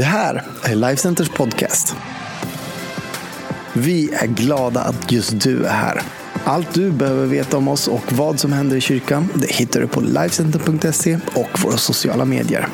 Det 0.00 0.06
här 0.06 0.42
är 0.62 0.74
Lifecenters 0.74 1.28
podcast. 1.28 1.96
Vi 3.72 4.14
är 4.14 4.26
glada 4.26 4.80
att 4.80 5.12
just 5.12 5.40
du 5.40 5.64
är 5.64 5.72
här. 5.72 6.02
Allt 6.44 6.74
du 6.74 6.90
behöver 6.90 7.26
veta 7.26 7.56
om 7.56 7.68
oss 7.68 7.88
och 7.88 8.12
vad 8.12 8.40
som 8.40 8.52
händer 8.52 8.76
i 8.76 8.80
kyrkan 8.80 9.28
det 9.34 9.52
hittar 9.52 9.80
du 9.80 9.86
på 9.86 10.00
Lifecenter.se 10.00 11.18
och 11.34 11.60
våra 11.62 11.76
sociala 11.76 12.24
medier. 12.24 12.68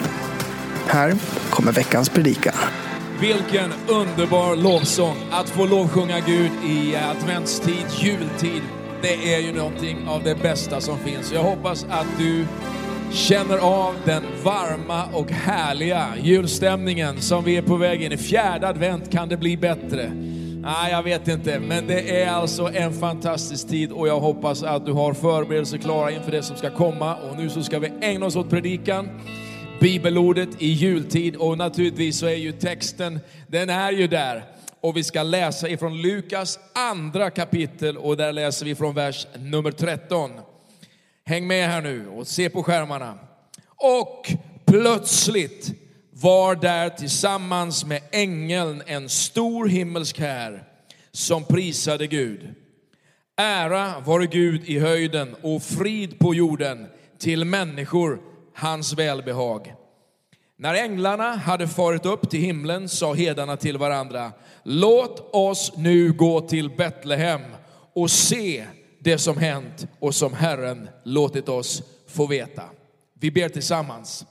Här 0.86 1.16
kommer 1.50 1.72
veckans 1.72 2.08
predikan. 2.08 2.54
Vilken 3.20 3.72
underbar 3.88 4.56
lovsång 4.56 5.16
att 5.30 5.48
få 5.48 5.66
lovsjunga 5.66 6.20
Gud 6.20 6.50
i 6.64 6.96
adventstid, 6.96 7.86
jultid. 7.98 8.62
Det 9.02 9.34
är 9.34 9.40
ju 9.40 9.52
någonting 9.52 10.08
av 10.08 10.22
det 10.22 10.34
bästa 10.42 10.80
som 10.80 10.98
finns. 10.98 11.32
Jag 11.32 11.42
hoppas 11.42 11.86
att 11.90 12.06
du 12.18 12.46
känner 13.12 13.58
av 13.58 13.94
den 14.04 14.22
varma 14.44 15.04
och 15.12 15.30
härliga 15.30 16.06
julstämningen 16.22 17.20
som 17.20 17.44
vi 17.44 17.56
är 17.56 17.62
på 17.62 17.76
väg 17.76 18.02
in 18.02 18.12
i. 18.12 18.16
Fjärde 18.16 18.68
advent, 18.68 19.12
kan 19.12 19.28
det 19.28 19.36
bli 19.36 19.56
bättre? 19.56 20.10
Nej, 20.60 20.92
jag 20.92 21.02
vet 21.02 21.28
inte, 21.28 21.58
men 21.58 21.86
det 21.86 22.22
är 22.22 22.30
alltså 22.30 22.70
en 22.74 22.92
fantastisk 22.92 23.68
tid 23.68 23.92
och 23.92 24.08
jag 24.08 24.20
hoppas 24.20 24.62
att 24.62 24.86
du 24.86 24.92
har 24.92 25.14
förberedelser 25.14 25.78
klara 25.78 26.10
inför 26.10 26.30
det 26.30 26.42
som 26.42 26.56
ska 26.56 26.70
komma. 26.70 27.16
Och 27.16 27.36
nu 27.36 27.50
så 27.50 27.62
ska 27.62 27.78
vi 27.78 27.92
ägna 28.00 28.26
oss 28.26 28.36
åt 28.36 28.50
predikan, 28.50 29.08
bibelordet 29.80 30.48
i 30.58 30.68
jultid 30.68 31.36
och 31.36 31.58
naturligtvis 31.58 32.18
så 32.18 32.26
är 32.26 32.34
ju 32.34 32.52
texten, 32.52 33.20
den 33.46 33.70
är 33.70 33.92
ju 33.92 34.06
där. 34.06 34.44
Och 34.80 34.96
vi 34.96 35.04
ska 35.04 35.22
läsa 35.22 35.68
ifrån 35.68 36.02
Lukas 36.02 36.58
andra 36.90 37.30
kapitel 37.30 37.96
och 37.96 38.16
där 38.16 38.32
läser 38.32 38.66
vi 38.66 38.74
från 38.74 38.94
vers 38.94 39.26
nummer 39.38 39.70
13. 39.70 40.30
Häng 41.28 41.46
med 41.46 41.68
här 41.68 41.82
nu 41.82 42.08
och 42.08 42.26
se 42.26 42.50
på 42.50 42.62
skärmarna. 42.62 43.18
Och 43.76 44.32
plötsligt 44.66 45.72
var 46.10 46.54
där 46.54 46.88
tillsammans 46.90 47.84
med 47.84 48.02
ängeln 48.10 48.82
en 48.86 49.08
stor 49.08 49.66
himmelsk 49.68 50.18
här 50.18 50.64
som 51.12 51.44
prisade 51.44 52.06
Gud. 52.06 52.54
Ära 53.36 54.00
vare 54.00 54.26
Gud 54.26 54.64
i 54.64 54.78
höjden 54.78 55.36
och 55.42 55.62
frid 55.62 56.18
på 56.18 56.34
jorden 56.34 56.86
till 57.18 57.44
människor 57.44 58.20
hans 58.54 58.92
välbehag. 58.92 59.74
När 60.58 60.74
änglarna 60.74 61.36
hade 61.36 61.68
farit 61.68 62.06
upp 62.06 62.30
till 62.30 62.40
himlen 62.40 62.88
sa 62.88 63.14
hedarna 63.14 63.56
till 63.56 63.78
varandra, 63.78 64.32
låt 64.62 65.34
oss 65.34 65.72
nu 65.76 66.12
gå 66.12 66.40
till 66.40 66.70
Betlehem 66.70 67.42
och 67.94 68.10
se 68.10 68.66
det 68.98 69.18
som 69.18 69.38
hänt 69.38 69.86
och 70.00 70.14
som 70.14 70.34
Herren 70.34 70.88
låtit 71.04 71.48
oss 71.48 71.82
få 72.08 72.26
veta. 72.26 72.62
Vi 73.20 73.30
ber 73.30 73.48
tillsammans. 73.48 74.24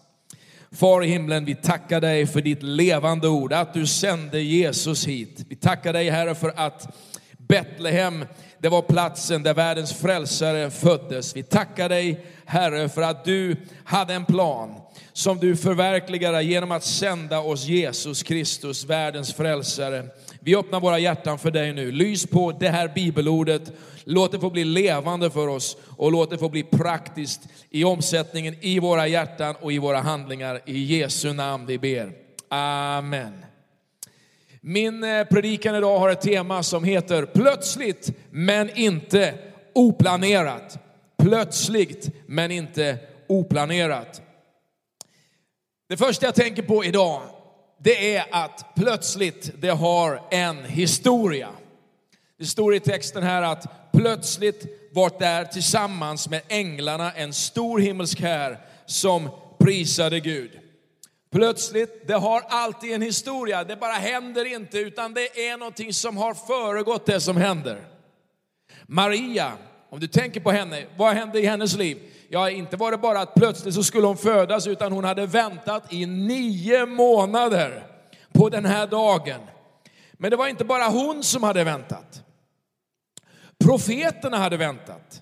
Far 0.71 1.03
i 1.03 1.07
himlen, 1.07 1.45
vi 1.45 1.55
tackar 1.55 2.01
dig 2.01 2.27
för 2.27 2.41
ditt 2.41 2.63
levande 2.63 3.27
ord, 3.27 3.53
att 3.53 3.73
du 3.73 3.87
sände 3.87 4.41
Jesus 4.41 5.07
hit. 5.07 5.45
Vi 5.49 5.55
tackar 5.55 5.93
dig 5.93 6.09
Herre 6.09 6.35
för 6.35 6.53
att 6.55 6.95
Betlehem, 7.37 8.25
det 8.59 8.69
var 8.69 8.81
platsen 8.81 9.43
där 9.43 9.53
världens 9.53 9.93
frälsare 9.93 10.71
föddes. 10.71 11.35
Vi 11.35 11.43
tackar 11.43 11.89
dig 11.89 12.25
Herre 12.45 12.89
för 12.89 13.01
att 13.01 13.25
du 13.25 13.57
hade 13.83 14.13
en 14.13 14.25
plan 14.25 14.81
som 15.13 15.37
du 15.37 15.55
förverkligade 15.55 16.43
genom 16.43 16.71
att 16.71 16.83
sända 16.83 17.39
oss 17.39 17.65
Jesus 17.65 18.23
Kristus, 18.23 18.85
världens 18.85 19.33
frälsare. 19.33 20.05
Vi 20.45 20.55
öppnar 20.55 20.79
våra 20.79 20.99
hjärtan 20.99 21.39
för 21.39 21.51
dig 21.51 21.73
nu. 21.73 21.91
Lys 21.91 22.25
på 22.27 22.51
det 22.51 22.69
här 22.69 22.91
bibelordet. 22.95 23.71
Låt 24.03 24.31
det 24.31 24.39
få 24.39 24.49
bli 24.49 24.63
levande 24.63 25.29
för 25.29 25.47
oss 25.47 25.77
och 25.97 26.11
låt 26.11 26.29
det 26.29 26.37
få 26.37 26.49
bli 26.49 26.63
praktiskt 26.63 27.41
i 27.69 27.83
omsättningen 27.83 28.55
i 28.61 28.79
våra 28.79 29.07
hjärtan 29.07 29.55
och 29.61 29.73
i 29.73 29.77
våra 29.77 29.99
handlingar. 29.99 30.61
I 30.65 30.83
Jesu 30.83 31.33
namn 31.33 31.65
vi 31.65 31.77
ber. 31.77 32.11
Amen. 32.49 33.45
Min 34.61 35.03
eh, 35.03 35.23
predikan 35.23 35.75
idag 35.75 35.99
har 35.99 36.09
ett 36.09 36.21
tema 36.21 36.63
som 36.63 36.83
heter 36.83 37.25
Plötsligt 37.25 38.11
men 38.29 38.77
inte 38.77 39.33
oplanerat. 39.75 40.77
Plötsligt 41.17 42.09
men 42.25 42.51
inte 42.51 42.97
oplanerat. 43.27 44.21
Det 45.89 45.97
första 45.97 46.25
jag 46.25 46.35
tänker 46.35 46.63
på 46.63 46.85
idag, 46.85 47.21
det 47.77 48.15
är 48.15 48.25
att 48.31 48.65
plötsligt, 48.75 49.51
det 49.61 49.69
har 49.69 50.21
en 50.31 50.65
historia. 50.65 51.49
Det 52.39 52.45
står 52.45 52.75
i 52.75 52.79
texten 52.79 53.23
här 53.23 53.41
att 53.41 53.91
plötsligt 53.91 54.91
var 54.91 55.11
där 55.19 55.45
tillsammans 55.45 56.29
med 56.29 56.41
änglarna 56.47 57.11
en 57.11 57.33
stor 57.33 57.79
himmelsk 57.79 58.21
här 58.21 58.59
som 58.85 59.29
prisade 59.59 60.19
Gud. 60.19 60.59
Plötsligt, 61.31 62.07
det 62.07 62.13
har 62.13 62.43
alltid 62.47 62.93
en 62.93 63.01
historia. 63.01 63.63
Det 63.63 63.75
bara 63.75 63.93
händer 63.93 64.53
inte, 64.53 64.79
utan 64.79 65.13
det 65.13 65.47
är 65.47 65.57
någonting 65.57 65.93
som 65.93 66.17
har 66.17 66.33
föregått 66.33 67.05
det 67.05 67.21
som 67.21 67.37
händer. 67.37 67.87
Maria, 68.85 69.51
om 69.89 69.99
du 69.99 70.07
tänker 70.07 70.39
på 70.39 70.51
henne, 70.51 70.85
vad 70.97 71.15
hände 71.15 71.39
i 71.39 71.45
hennes 71.45 71.75
liv? 71.75 71.97
Ja, 72.29 72.49
inte 72.49 72.77
var 72.77 72.91
det 72.91 72.97
bara 72.97 73.19
att 73.19 73.33
plötsligt 73.33 73.75
så 73.75 73.83
skulle 73.83 74.07
hon 74.07 74.17
födas, 74.17 74.67
utan 74.67 74.91
hon 74.91 75.03
hade 75.03 75.25
väntat 75.25 75.93
i 75.93 76.05
nio 76.05 76.85
månader 76.85 77.87
på 78.33 78.49
den 78.49 78.65
här 78.65 78.87
dagen. 78.87 79.41
Men 80.13 80.31
det 80.31 80.37
var 80.37 80.47
inte 80.47 80.65
bara 80.65 80.87
hon 80.87 81.23
som 81.23 81.43
hade 81.43 81.63
väntat. 81.63 82.23
Profeterna 83.59 84.37
hade 84.37 84.57
väntat. 84.57 85.21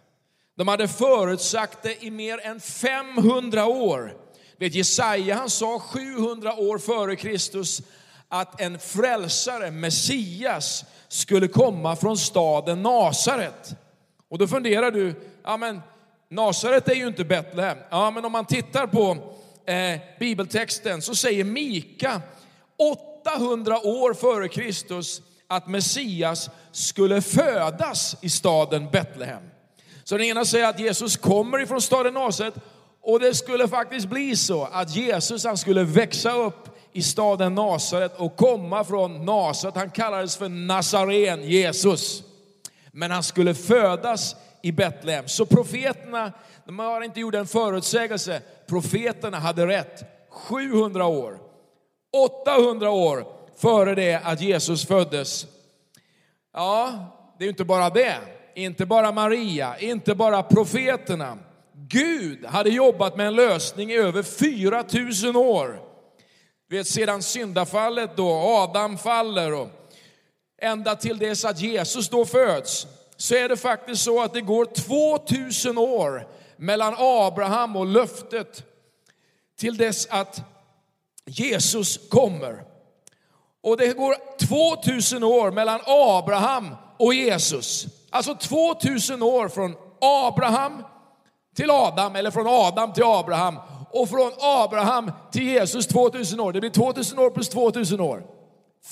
De 0.55 0.67
hade 0.67 0.87
förutsagt 0.87 1.83
det 1.83 2.03
i 2.03 2.11
mer 2.11 2.45
än 2.45 2.59
500 2.59 3.65
år. 3.65 4.17
Vet, 4.57 4.75
Jesaja 4.75 5.35
han 5.35 5.49
sa 5.49 5.79
700 5.79 6.55
år 6.55 6.77
före 6.77 7.15
Kristus 7.15 7.81
att 8.27 8.61
en 8.61 8.79
frälsare, 8.79 9.71
Messias, 9.71 10.85
skulle 11.07 11.47
komma 11.47 11.95
från 11.95 12.17
staden 12.17 12.81
Nasaret. 12.81 13.75
Och 14.29 14.37
då 14.37 14.47
funderar 14.47 14.91
du, 14.91 15.15
ja 15.43 15.57
men 15.57 15.81
Nasaret 16.33 16.88
är 16.88 16.94
ju 16.94 17.07
inte 17.07 17.25
Betlehem. 17.25 17.77
Ja 17.89 18.11
men 18.11 18.25
om 18.25 18.31
man 18.31 18.45
tittar 18.45 18.88
på 18.88 19.17
eh, 19.66 19.99
bibeltexten 20.19 21.01
så 21.01 21.16
säger 21.16 21.44
Mika 21.44 22.21
800 23.25 23.79
år 23.79 24.13
före 24.13 24.47
Kristus 24.47 25.21
att 25.47 25.67
Messias 25.67 26.49
skulle 26.71 27.21
födas 27.21 28.16
i 28.21 28.29
staden 28.29 28.89
Betlehem. 28.91 29.44
Så 30.03 30.17
den 30.17 30.27
ena 30.27 30.45
säger 30.45 30.67
att 30.67 30.79
Jesus 30.79 31.17
kommer 31.17 31.61
ifrån 31.61 31.81
staden 31.81 32.13
Nasaret 32.13 32.53
och 33.01 33.19
det 33.19 33.33
skulle 33.33 33.67
faktiskt 33.67 34.07
bli 34.07 34.35
så 34.35 34.63
att 34.71 34.95
Jesus 34.95 35.45
han 35.45 35.57
skulle 35.57 35.83
växa 35.83 36.33
upp 36.33 36.69
i 36.94 37.01
staden 37.01 37.55
Nasaret 37.55 38.19
och 38.19 38.35
komma 38.35 38.83
från 38.83 39.25
Nasaret. 39.25 39.75
Han 39.75 39.89
kallades 39.89 40.38
för 40.38 40.50
Nazaren, 40.50 41.44
Jesus. 41.44 42.23
Men 42.91 43.11
han 43.11 43.23
skulle 43.23 43.55
födas 43.55 44.35
i 44.63 44.72
Betlehem. 44.72 45.28
Så 45.28 45.46
profeterna, 45.46 46.31
de 46.66 46.79
har 46.79 47.01
inte 47.01 47.19
gjort 47.19 47.35
en 47.35 47.47
förutsägelse. 47.47 48.41
Profeterna 48.68 49.40
hade 49.40 49.68
rätt. 49.68 50.03
700 50.29 51.06
år, 51.06 51.40
800 52.46 52.90
år 52.90 53.25
före 53.57 53.96
det 53.96 54.16
att 54.16 54.41
Jesus 54.41 54.85
föddes. 54.88 55.46
Ja, 56.53 56.94
det 57.40 57.46
är 57.46 57.50
inte 57.50 57.63
bara 57.63 57.90
det. 57.90 58.16
Inte 58.56 58.85
bara 58.85 59.12
Maria, 59.12 59.78
inte 59.79 60.16
bara 60.16 60.44
profeterna. 60.44 61.38
Gud 61.74 62.45
hade 62.45 62.69
jobbat 62.69 63.18
med 63.18 63.28
en 63.28 63.35
lösning 63.35 63.91
i 63.91 63.97
över 63.97 64.24
4000 64.24 65.35
år. 65.35 65.81
vet, 66.69 66.88
sedan 66.88 67.24
syndafallet 67.24 68.18
då, 68.18 68.31
Adam 68.31 68.97
faller 68.97 69.53
och 69.53 69.69
ända 70.62 70.95
till 70.95 71.18
dess 71.18 71.45
att 71.45 71.59
Jesus 71.59 72.09
då 72.09 72.25
föds, 72.25 72.88
så 73.23 73.35
är 73.35 73.50
det 73.50 73.57
faktiskt 73.57 74.03
så 74.03 74.22
att 74.22 74.34
det 74.34 74.41
går 74.41 74.66
2000 74.66 75.78
år 75.78 76.28
mellan 76.57 76.95
Abraham 76.97 77.75
och 77.75 77.85
löftet 77.85 78.63
till 79.59 79.78
dess 79.78 80.07
att 80.09 80.41
Jesus 81.25 82.09
kommer. 82.09 82.63
Och 83.62 83.77
det 83.77 83.94
går 83.94 84.15
2000 84.83 85.24
år 85.24 85.51
mellan 85.51 85.80
Abraham 85.86 86.75
och 87.00 87.13
Jesus. 87.13 87.86
Alltså 88.09 88.36
2000 88.36 89.24
år 89.24 89.50
från 89.50 89.75
Abraham 90.01 90.83
till 91.56 91.71
Adam, 91.71 92.15
eller 92.15 92.31
från 92.31 92.47
Adam 92.47 92.94
till 92.94 93.03
Abraham. 93.03 93.59
Och 93.92 94.09
från 94.09 94.31
Abraham 94.39 95.12
till 95.31 95.44
Jesus 95.44 95.88
2000 95.88 96.39
år. 96.39 96.53
Det 96.53 96.59
blir 96.59 96.69
2000 96.69 97.19
år 97.19 97.30
plus 97.30 97.50
2000 97.50 98.00
år. 98.00 98.24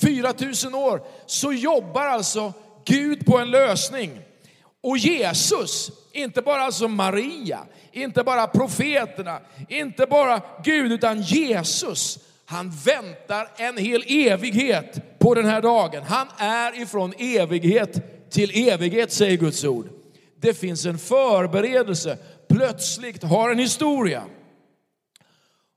4000 0.00 0.74
år. 0.74 1.02
Så 1.26 1.52
jobbar 1.52 2.06
alltså 2.06 2.52
Gud 2.84 3.26
på 3.26 3.38
en 3.38 3.50
lösning. 3.50 4.20
Och 4.82 4.98
Jesus, 4.98 5.90
inte 6.12 6.42
bara 6.42 6.72
som 6.72 6.94
Maria, 6.94 7.66
inte 7.92 8.24
bara 8.24 8.46
profeterna, 8.46 9.40
inte 9.68 10.06
bara 10.06 10.40
Gud, 10.64 10.92
utan 10.92 11.22
Jesus 11.22 12.18
han 12.52 12.70
väntar 12.70 13.48
en 13.56 13.76
hel 13.76 14.04
evighet 14.08 15.18
på 15.18 15.34
den 15.34 15.44
här 15.44 15.62
dagen. 15.62 16.02
Han 16.02 16.26
är 16.38 16.82
ifrån 16.82 17.14
evighet 17.18 18.30
till 18.30 18.68
evighet, 18.68 19.12
säger 19.12 19.36
Guds 19.36 19.64
ord. 19.64 19.88
Det 20.40 20.54
finns 20.54 20.86
en 20.86 20.98
förberedelse, 20.98 22.18
plötsligt 22.48 23.22
har 23.22 23.50
en 23.50 23.58
historia. 23.58 24.22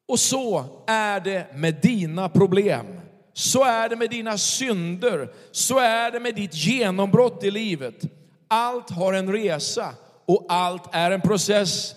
Och 0.07 0.19
så 0.19 0.65
är 0.87 1.19
det 1.19 1.47
med 1.55 1.75
dina 1.81 2.29
problem. 2.29 2.85
Så 3.33 3.63
är 3.63 3.89
det 3.89 3.95
med 3.95 4.09
dina 4.09 4.37
synder, 4.37 5.29
så 5.51 5.79
är 5.79 6.11
det 6.11 6.19
med 6.19 6.35
ditt 6.35 6.53
genombrott 6.53 7.43
i 7.43 7.51
livet. 7.51 8.03
Allt 8.47 8.89
har 8.89 9.13
en 9.13 9.31
resa 9.31 9.93
och 10.25 10.45
allt 10.49 10.83
är 10.91 11.11
en 11.11 11.21
process. 11.21 11.95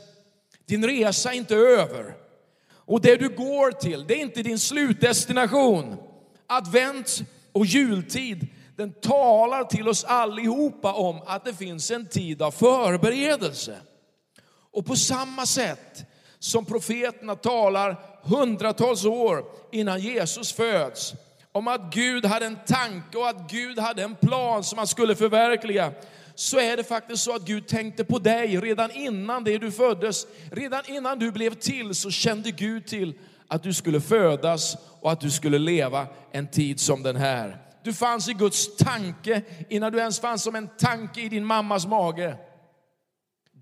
Din 0.67 0.87
resa 0.87 1.33
är 1.33 1.37
inte 1.37 1.55
över. 1.55 2.15
Och 2.71 3.01
det 3.01 3.17
du 3.17 3.29
går 3.29 3.71
till, 3.71 4.07
det 4.07 4.15
är 4.15 4.21
inte 4.21 4.43
din 4.43 4.59
slutdestination. 4.59 5.97
Advent 6.47 7.23
och 7.53 7.67
jultid, 7.67 8.47
den 8.77 8.93
talar 8.93 9.65
till 9.65 9.89
oss 9.89 10.05
allihopa 10.05 10.93
om 10.93 11.23
att 11.27 11.45
det 11.45 11.55
finns 11.55 11.91
en 11.91 12.07
tid 12.07 12.43
av 12.43 12.51
förberedelse. 12.51 13.77
Och 14.73 14.87
på 14.87 14.97
samma 14.97 15.47
sätt 15.47 16.05
som 16.39 16.65
profeterna 16.65 17.35
talar 17.35 17.97
hundratals 18.23 19.05
år 19.05 19.45
innan 19.73 20.01
Jesus 20.01 20.53
föds, 20.53 21.15
om 21.53 21.69
att 21.69 21.95
Gud 21.95 22.27
hade 22.27 22.47
en 22.47 22.59
tanke 22.67 23.19
och 23.19 23.29
att 23.29 23.51
Gud 23.51 23.79
hade 23.79 24.03
en 24.03 24.15
plan 24.15 24.65
som 24.65 24.79
han 24.79 24.87
skulle 24.87 25.15
förverkliga, 25.17 25.93
så 26.39 26.59
är 26.59 26.77
det 26.77 26.85
faktiskt 26.85 27.23
så 27.23 27.35
att 27.35 27.43
Gud 27.43 27.67
tänkte 27.67 28.05
på 28.05 28.19
dig 28.19 28.57
redan 28.57 28.91
innan 28.91 29.45
det 29.45 29.59
du 29.59 29.71
föddes. 29.71 30.27
Redan 30.53 30.83
innan 30.87 31.19
du 31.19 31.33
blev 31.33 31.55
till 31.55 31.95
så 31.95 32.11
kände 32.11 32.51
Gud 32.51 32.87
till 32.87 33.15
att 33.49 33.63
du 33.63 33.75
skulle 33.75 34.01
födas 34.01 34.77
och 35.01 35.13
att 35.13 35.21
du 35.21 35.31
skulle 35.31 35.59
leva 35.59 36.07
en 36.33 36.47
tid 36.47 36.81
som 36.81 37.03
den 37.03 37.17
här. 37.17 37.59
Du 37.83 37.93
fanns 37.93 38.29
i 38.29 38.33
Guds 38.33 38.77
tanke 38.77 39.43
innan 39.69 39.93
du 39.93 39.99
ens 39.99 40.21
fanns 40.21 40.43
som 40.43 40.55
en 40.55 40.69
tanke 40.69 41.21
i 41.21 41.29
din 41.29 41.45
mammas 41.45 41.87
mage. 41.87 42.37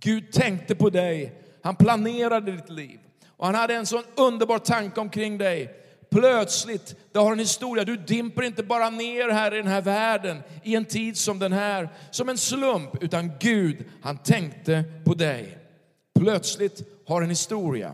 Gud 0.00 0.32
tänkte 0.32 0.75
på 0.75 0.90
dig, 0.90 1.43
han 1.62 1.76
planerade 1.76 2.52
ditt 2.52 2.70
liv 2.70 2.99
och 3.37 3.46
han 3.46 3.55
hade 3.55 3.75
en 3.75 3.87
sån 3.87 4.05
underbar 4.17 4.58
tanke 4.58 5.00
omkring 5.00 5.38
dig. 5.38 5.86
Plötsligt, 6.11 6.97
det 7.12 7.19
har 7.19 7.32
en 7.32 7.38
historia, 7.38 7.85
du 7.85 7.97
dimper 7.97 8.43
inte 8.43 8.62
bara 8.62 8.91
ner 8.91 9.29
här 9.29 9.55
i 9.55 9.56
den 9.56 9.67
här 9.67 9.82
världen 9.82 10.43
i 10.64 10.75
en 10.75 10.85
tid 10.85 11.17
som 11.17 11.38
den 11.38 11.53
här, 11.53 11.88
som 12.11 12.29
en 12.29 12.38
slump, 12.38 13.03
utan 13.03 13.32
Gud, 13.41 13.85
han 14.03 14.19
tänkte 14.19 14.85
på 15.05 15.14
dig. 15.14 15.58
Plötsligt 16.19 16.82
har 17.06 17.23
en 17.23 17.31
historia. 17.31 17.93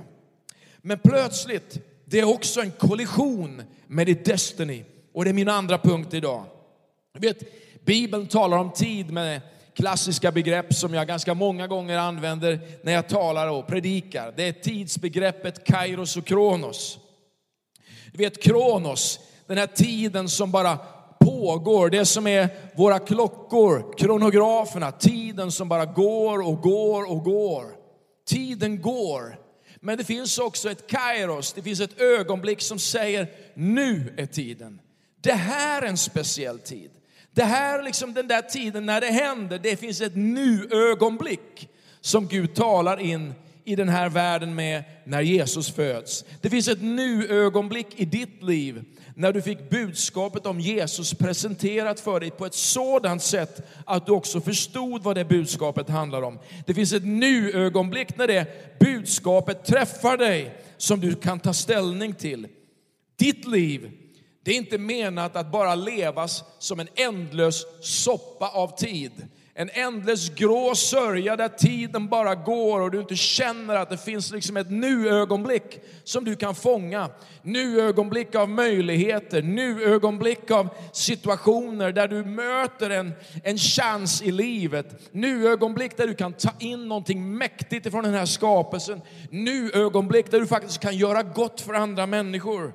Men 0.78 0.98
plötsligt, 0.98 1.78
det 2.04 2.20
är 2.20 2.28
också 2.28 2.60
en 2.60 2.70
kollision 2.70 3.62
med 3.86 4.06
ditt 4.06 4.24
Destiny. 4.24 4.84
Och 5.14 5.24
det 5.24 5.30
är 5.30 5.34
min 5.34 5.48
andra 5.48 5.78
punkt 5.78 6.14
idag. 6.14 6.44
Du 7.12 7.28
vet, 7.28 7.42
Bibeln 7.84 8.26
talar 8.26 8.58
om 8.58 8.72
tid 8.72 9.10
med 9.10 9.40
klassiska 9.74 10.32
begrepp 10.32 10.74
som 10.74 10.94
jag 10.94 11.06
ganska 11.06 11.34
många 11.34 11.66
gånger 11.66 11.98
använder 11.98 12.60
när 12.82 12.92
jag 12.92 13.08
talar 13.08 13.48
och 13.48 13.66
predikar. 13.66 14.32
Det 14.36 14.48
är 14.48 14.52
tidsbegreppet 14.52 15.64
kairos 15.64 16.16
och 16.16 16.26
kronos. 16.26 16.98
Du 18.12 18.18
vet 18.18 18.42
kronos, 18.42 19.20
den 19.46 19.58
här 19.58 19.66
tiden 19.66 20.28
som 20.28 20.50
bara 20.50 20.78
pågår, 21.20 21.90
det 21.90 22.04
som 22.04 22.26
är 22.26 22.48
våra 22.76 22.98
klockor, 22.98 23.94
kronograferna, 23.98 24.92
tiden 24.92 25.52
som 25.52 25.68
bara 25.68 25.84
går 25.84 26.46
och 26.46 26.62
går 26.62 27.10
och 27.10 27.24
går. 27.24 27.64
Tiden 28.26 28.82
går. 28.82 29.38
Men 29.80 29.98
det 29.98 30.04
finns 30.04 30.38
också 30.38 30.70
ett 30.70 30.86
kairos, 30.86 31.52
det 31.52 31.62
finns 31.62 31.80
ett 31.80 32.00
ögonblick 32.00 32.60
som 32.60 32.78
säger 32.78 33.28
nu 33.54 34.14
är 34.16 34.26
tiden. 34.26 34.80
Det 35.20 35.32
här 35.32 35.82
är 35.82 35.86
en 35.86 35.98
speciell 35.98 36.58
tid. 36.58 36.90
Det 37.30 37.44
här 37.44 37.82
liksom 37.82 38.14
den 38.14 38.28
där 38.28 38.42
tiden 38.42 38.86
när 38.86 39.00
det 39.00 39.10
händer, 39.10 39.58
det 39.58 39.76
finns 39.76 40.00
ett 40.00 40.16
nu-ögonblick 40.16 41.68
som 42.00 42.26
Gud 42.28 42.54
talar 42.54 43.00
in 43.00 43.34
i 43.64 43.76
den 43.76 43.88
här 43.88 44.08
världen 44.08 44.54
med 44.54 44.84
när 45.04 45.20
Jesus 45.20 45.70
föds. 45.70 46.24
Det 46.40 46.50
finns 46.50 46.68
ett 46.68 46.82
nu-ögonblick 46.82 47.86
i 47.96 48.04
ditt 48.04 48.42
liv 48.42 48.84
när 49.14 49.32
du 49.32 49.42
fick 49.42 49.70
budskapet 49.70 50.46
om 50.46 50.60
Jesus 50.60 51.14
presenterat 51.14 52.00
för 52.00 52.20
dig 52.20 52.30
på 52.30 52.46
ett 52.46 52.54
sådant 52.54 53.22
sätt 53.22 53.68
att 53.86 54.06
du 54.06 54.12
också 54.12 54.40
förstod 54.40 55.02
vad 55.02 55.16
det 55.16 55.24
budskapet 55.24 55.88
handlar 55.88 56.22
om. 56.22 56.38
Det 56.66 56.74
finns 56.74 56.92
ett 56.92 57.06
nu-ögonblick 57.06 58.16
när 58.16 58.26
det 58.26 58.78
budskapet 58.80 59.64
träffar 59.64 60.16
dig 60.16 60.56
som 60.76 61.00
du 61.00 61.14
kan 61.14 61.40
ta 61.40 61.52
ställning 61.52 62.14
till. 62.14 62.48
Ditt 63.16 63.46
liv 63.46 63.90
det 64.44 64.50
är 64.50 64.56
inte 64.56 64.78
menat 64.78 65.36
att 65.36 65.52
bara 65.52 65.74
levas 65.74 66.44
som 66.58 66.80
en 66.80 66.88
ändlös 66.94 67.64
soppa 67.80 68.48
av 68.48 68.76
tid. 68.76 69.12
En 69.54 69.70
ändlös 69.72 70.30
grå 70.30 70.74
sörja 70.74 71.36
där 71.36 71.48
tiden 71.48 72.08
bara 72.08 72.34
går 72.34 72.80
och 72.80 72.90
du 72.90 73.00
inte 73.00 73.16
känner 73.16 73.74
att 73.74 73.90
det 73.90 73.98
finns 73.98 74.32
liksom 74.32 74.56
ett 74.56 74.70
nu-ögonblick 74.70 75.80
som 76.04 76.24
du 76.24 76.36
kan 76.36 76.54
fånga. 76.54 77.10
Nu-ögonblick 77.42 78.34
av 78.34 78.48
möjligheter, 78.48 79.42
nu-ögonblick 79.42 80.50
av 80.50 80.68
situationer 80.92 81.92
där 81.92 82.08
du 82.08 82.24
möter 82.24 82.90
en, 82.90 83.12
en 83.44 83.58
chans 83.58 84.22
i 84.22 84.32
livet. 84.32 85.10
Nu-ögonblick 85.12 85.96
där 85.96 86.06
du 86.06 86.14
kan 86.14 86.32
ta 86.32 86.50
in 86.58 86.88
någonting 86.88 87.36
mäktigt 87.36 87.86
ifrån 87.86 88.04
den 88.04 88.14
här 88.14 88.26
skapelsen. 88.26 89.00
Nu-ögonblick 89.30 90.30
där 90.30 90.40
du 90.40 90.46
faktiskt 90.46 90.80
kan 90.80 90.96
göra 90.96 91.22
gott 91.22 91.60
för 91.60 91.74
andra 91.74 92.06
människor. 92.06 92.72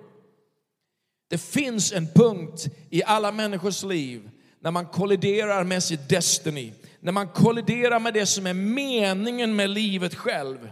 Det 1.29 1.37
finns 1.37 1.93
en 1.93 2.07
punkt 2.15 2.65
i 2.89 3.03
alla 3.03 3.31
människors 3.31 3.83
liv 3.83 4.29
när 4.67 4.71
man 4.71 4.85
kolliderar 4.85 5.63
med 5.63 5.83
sitt 5.83 6.09
destiny, 6.09 6.73
när 6.99 7.11
man 7.11 7.27
kolliderar 7.27 7.99
med 7.99 8.13
det 8.13 8.25
som 8.25 8.47
är 8.47 8.53
meningen 8.53 9.55
med 9.55 9.69
livet 9.69 10.15
själv. 10.15 10.69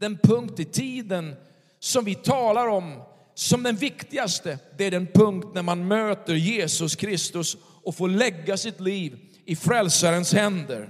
Den 0.00 0.18
punkt 0.18 0.60
i 0.60 0.64
tiden 0.64 1.34
som 1.78 2.04
vi 2.04 2.14
talar 2.14 2.68
om 2.68 3.02
som 3.34 3.62
den 3.62 3.76
viktigaste, 3.76 4.58
det 4.78 4.84
är 4.84 4.90
den 4.90 5.06
punkt 5.06 5.46
när 5.54 5.62
man 5.62 5.88
möter 5.88 6.34
Jesus 6.34 6.96
Kristus 6.96 7.56
och 7.84 7.96
får 7.96 8.08
lägga 8.08 8.56
sitt 8.56 8.80
liv 8.80 9.18
i 9.44 9.56
frälsarens 9.56 10.32
händer. 10.32 10.88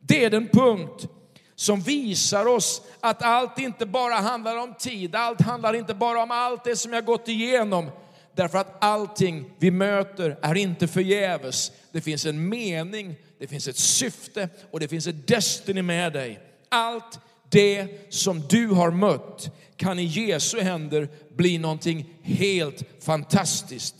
Det 0.00 0.24
är 0.24 0.30
den 0.30 0.48
punkt 0.48 1.06
som 1.54 1.80
visar 1.80 2.46
oss 2.46 2.82
att 3.00 3.22
allt 3.22 3.58
inte 3.58 3.86
bara 3.86 4.14
handlar 4.14 4.56
om 4.56 4.74
tid, 4.74 5.14
allt 5.14 5.40
handlar 5.40 5.74
inte 5.74 5.94
bara 5.94 6.22
om 6.22 6.30
allt 6.30 6.64
det 6.64 6.76
som 6.76 6.92
jag 6.92 7.04
gått 7.04 7.28
igenom, 7.28 7.90
Därför 8.38 8.58
att 8.58 8.76
allting 8.80 9.50
vi 9.58 9.70
möter 9.70 10.36
är 10.42 10.54
inte 10.54 10.88
förgäves. 10.88 11.72
Det 11.92 12.00
finns 12.00 12.26
en 12.26 12.48
mening, 12.48 13.16
det 13.38 13.46
finns 13.46 13.68
ett 13.68 13.76
syfte 13.76 14.48
och 14.70 14.80
det 14.80 14.88
finns 14.88 15.06
ett 15.06 15.26
destiny 15.26 15.82
med 15.82 16.12
dig. 16.12 16.40
Allt 16.68 17.20
det 17.50 17.88
som 18.14 18.42
du 18.48 18.66
har 18.66 18.90
mött 18.90 19.56
kan 19.76 19.98
i 19.98 20.04
Jesu 20.04 20.60
händer 20.60 21.08
bli 21.36 21.58
någonting 21.58 22.14
helt 22.22 22.82
fantastiskt. 23.00 23.96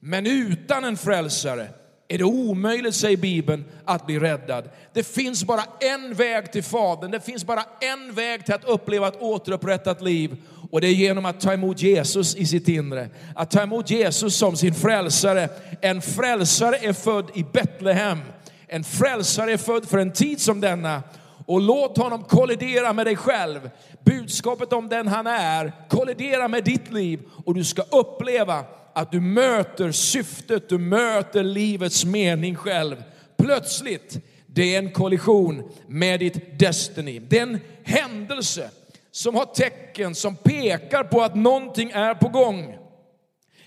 Men 0.00 0.26
utan 0.26 0.84
en 0.84 0.96
frälsare 0.96 1.68
är 2.08 2.18
det 2.18 2.24
omöjligt, 2.24 2.94
säger 2.94 3.16
Bibeln, 3.16 3.64
att 3.84 4.06
bli 4.06 4.18
räddad. 4.18 4.68
Det 4.92 5.02
finns 5.02 5.44
bara 5.44 5.64
en 5.80 6.14
väg 6.14 6.52
till 6.52 6.62
Fadern, 6.62 7.10
det 7.10 7.20
finns 7.20 7.44
bara 7.44 7.64
en 7.80 8.14
väg 8.14 8.44
till 8.44 8.54
att 8.54 8.64
uppleva 8.64 9.08
ett 9.08 9.22
återupprättat 9.22 10.02
liv. 10.02 10.36
Och 10.72 10.80
det 10.80 10.86
är 10.86 10.92
genom 10.92 11.24
att 11.24 11.40
ta 11.40 11.52
emot 11.52 11.82
Jesus 11.82 12.36
i 12.36 12.46
sitt 12.46 12.68
inre. 12.68 13.08
Att 13.34 13.50
ta 13.50 13.62
emot 13.62 13.90
Jesus 13.90 14.36
som 14.36 14.56
sin 14.56 14.74
frälsare. 14.74 15.48
En 15.80 16.02
frälsare 16.02 16.76
är 16.76 16.92
född 16.92 17.30
i 17.34 17.44
Betlehem. 17.52 18.18
En 18.66 18.84
frälsare 18.84 19.52
är 19.52 19.56
född 19.56 19.88
för 19.88 19.98
en 19.98 20.12
tid 20.12 20.40
som 20.40 20.60
denna. 20.60 21.02
Och 21.46 21.60
låt 21.60 21.98
honom 21.98 22.22
kollidera 22.22 22.92
med 22.92 23.06
dig 23.06 23.16
själv. 23.16 23.70
Budskapet 24.04 24.72
om 24.72 24.88
den 24.88 25.08
han 25.08 25.26
är, 25.26 25.72
kollidera 25.88 26.48
med 26.48 26.64
ditt 26.64 26.92
liv 26.92 27.20
och 27.44 27.54
du 27.54 27.64
ska 27.64 27.82
uppleva 27.82 28.64
att 28.94 29.12
du 29.12 29.20
möter 29.20 29.92
syftet, 29.92 30.68
du 30.68 30.78
möter 30.78 31.42
livets 31.42 32.04
mening 32.04 32.54
själv. 32.54 33.02
Plötsligt, 33.38 34.18
det 34.46 34.74
är 34.74 34.78
en 34.78 34.92
kollision 34.92 35.62
med 35.86 36.20
ditt 36.20 36.58
destiny. 36.58 37.18
Det 37.18 37.38
är 37.38 37.42
en 37.42 37.60
händelse 37.84 38.70
som 39.12 39.34
har 39.34 39.44
tecken 39.44 40.14
som 40.14 40.36
pekar 40.36 41.04
på 41.04 41.22
att 41.22 41.34
någonting 41.34 41.90
är 41.90 42.14
på 42.14 42.28
gång. 42.28 42.78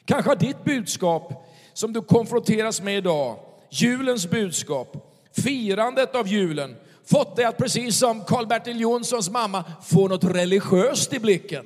Kanske 0.06 0.30
har 0.30 0.36
ditt 0.36 0.64
budskap 0.64 1.48
som 1.74 1.94
du 1.94 2.02
konfronteras 2.02 2.82
med 2.82 2.98
idag, 2.98 3.40
julens 3.70 4.30
budskap, 4.30 5.18
firandet 5.36 6.16
av 6.16 6.28
julen, 6.28 6.76
fått 7.06 7.36
dig 7.36 7.46
att 7.46 7.58
precis 7.58 7.98
som 7.98 8.24
Karl-Bertil 8.24 8.80
Jonssons 8.80 9.30
mamma 9.30 9.64
få 9.84 10.08
något 10.08 10.24
religiöst 10.24 11.14
i 11.14 11.20
blicken. 11.20 11.66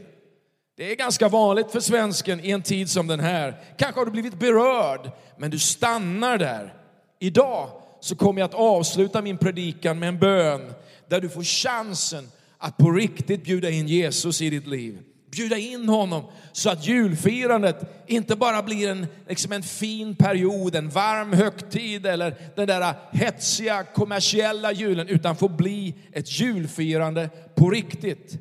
Det 0.77 0.91
är 0.91 0.95
ganska 0.95 1.27
vanligt 1.27 1.71
för 1.71 1.79
svensken 1.79 2.45
i 2.45 2.51
en 2.51 2.62
tid 2.62 2.89
som 2.89 3.07
den 3.07 3.19
här. 3.19 3.63
Kanske 3.77 4.00
har 4.00 4.05
du 4.05 4.12
blivit 4.12 4.39
berörd, 4.39 5.12
men 5.38 5.51
du 5.51 5.59
stannar 5.59 6.38
där. 6.38 6.74
Idag 7.19 7.69
så 8.00 8.15
kommer 8.15 8.41
jag 8.41 8.48
att 8.48 8.53
avsluta 8.53 9.21
min 9.21 9.38
predikan 9.38 10.00
med 10.00 10.09
en 10.09 10.19
bön 10.19 10.74
där 11.07 11.21
du 11.21 11.29
får 11.29 11.43
chansen 11.43 12.31
att 12.59 12.77
på 12.77 12.91
riktigt 12.91 13.43
bjuda 13.43 13.69
in 13.69 13.87
Jesus 13.87 14.41
i 14.41 14.49
ditt 14.49 14.67
liv. 14.67 14.99
Bjuda 15.31 15.57
in 15.57 15.89
honom 15.89 16.23
så 16.51 16.69
att 16.69 16.87
julfirandet 16.87 18.05
inte 18.07 18.35
bara 18.35 18.63
blir 18.63 18.89
en, 18.89 19.07
liksom 19.27 19.51
en 19.51 19.63
fin 19.63 20.15
period, 20.15 20.75
en 20.75 20.89
varm 20.89 21.33
högtid 21.33 22.05
eller 22.05 22.35
den 22.55 22.67
där 22.67 22.93
hetsiga 23.11 23.83
kommersiella 23.83 24.71
julen, 24.71 25.07
utan 25.07 25.35
får 25.35 25.49
bli 25.49 25.93
ett 26.11 26.39
julfirande 26.39 27.29
på 27.55 27.69
riktigt. 27.69 28.37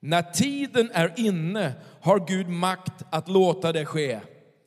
När 0.00 0.22
tiden 0.22 0.90
är 0.92 1.12
inne 1.16 1.72
har 2.00 2.26
Gud 2.28 2.48
makt 2.48 3.04
att 3.10 3.28
låta 3.28 3.72
det 3.72 3.84
ske. 3.84 4.20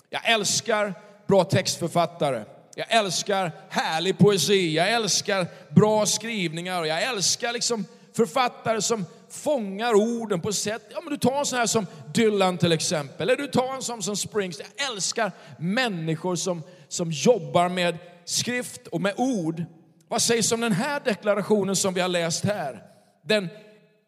Jag 0.10 0.30
älskar 0.30 0.94
bra 1.28 1.44
textförfattare. 1.44 2.44
Jag 2.76 2.92
älskar 2.92 3.52
härlig 3.70 4.18
poesi. 4.18 4.76
Jag 4.76 4.92
älskar 4.92 5.48
bra 5.70 6.06
skrivningar. 6.06 6.82
Och 6.82 6.88
jag 6.88 7.04
älskar 7.04 7.54
liksom 7.54 7.86
författare 8.14 8.82
som 8.82 9.06
fångar 9.30 9.94
orden 9.94 10.42
på 10.42 10.54
sätt, 10.54 10.82
ja 10.90 11.02
men 11.02 11.14
du 11.14 11.18
tar 11.18 11.40
en 11.40 11.46
sån 11.46 11.60
här 11.60 11.66
som 11.66 11.88
Dylan 12.14 12.58
till 12.58 12.72
exempel, 12.72 13.30
eller 13.30 13.42
du 13.42 13.48
tar 13.48 13.76
en 13.76 13.82
sån 13.82 14.04
som 14.04 14.16
Springs. 14.16 14.60
Jag 14.60 14.92
älskar 14.92 15.32
människor 15.60 16.36
som, 16.36 16.64
som 16.88 17.12
jobbar 17.12 17.70
med 17.70 17.98
skrift 18.26 18.88
och 18.88 19.02
med 19.02 19.14
ord. 19.18 19.64
Vad 20.08 20.22
sägs 20.22 20.52
om 20.52 20.62
den 20.62 20.72
här 20.72 21.02
deklarationen 21.06 21.76
som 21.76 21.94
vi 21.94 22.02
har 22.02 22.10
läst 22.10 22.46
här? 22.46 22.84
Den, 23.24 23.50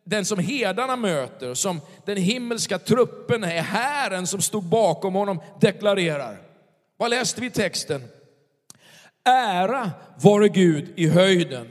den 0.04 0.26
som 0.26 0.40
herdarna 0.40 0.96
möter, 0.96 1.54
som 1.54 1.82
den 2.06 2.18
himmelska 2.18 2.80
truppen 2.80 3.44
är 3.44 3.62
hären 3.62 4.28
som 4.28 4.42
stod 4.42 4.64
bakom 4.64 5.14
honom 5.14 5.42
deklarerar. 5.62 6.42
Vad 6.98 7.10
läste 7.10 7.42
vi 7.42 7.48
i 7.48 7.52
texten? 7.52 8.04
Ära 9.26 9.92
vare 10.22 10.50
Gud 10.50 10.94
i 10.96 11.08
höjden 11.08 11.68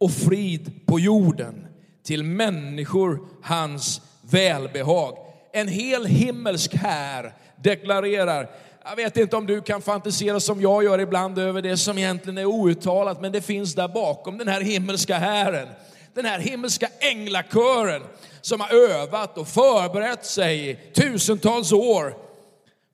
och 0.00 0.10
frid 0.10 0.86
på 0.86 1.00
jorden 1.00 1.66
till 2.04 2.24
människor 2.24 3.20
hans 3.42 4.00
välbehag. 4.22 5.16
En 5.52 5.68
hel 5.68 6.06
himmelsk 6.06 6.74
här 6.74 7.34
deklarerar 7.56 8.48
jag 8.84 8.96
vet 8.96 9.16
inte 9.16 9.36
om 9.36 9.46
du 9.46 9.60
kan 9.60 9.82
fantisera 9.82 10.40
som 10.40 10.60
jag 10.60 10.84
gör 10.84 10.98
ibland 10.98 11.38
över 11.38 11.62
det 11.62 11.76
som 11.76 11.98
egentligen 11.98 12.38
är 12.38 12.44
outtalat, 12.44 13.20
men 13.20 13.32
det 13.32 13.42
finns 13.42 13.74
där 13.74 13.88
bakom 13.88 14.38
den 14.38 14.48
här 14.48 14.60
himmelska 14.60 15.18
hären. 15.18 15.68
Den 16.14 16.24
här 16.24 16.38
himmelska 16.38 16.88
änglakören 17.00 18.02
som 18.40 18.60
har 18.60 18.74
övat 18.74 19.38
och 19.38 19.48
förberett 19.48 20.24
sig 20.24 20.70
i 20.70 20.74
tusentals 20.74 21.72
år. 21.72 22.16